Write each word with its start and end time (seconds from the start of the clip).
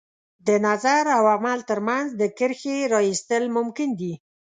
د 0.47 0.49
نظر 0.67 1.03
او 1.17 1.23
عمل 1.35 1.59
تر 1.69 1.79
منځ 1.87 2.07
د 2.21 2.23
کرښې 2.37 2.77
را 2.93 2.99
ایستل 3.09 3.43
ممکن 3.57 3.89
دي. 3.99 4.13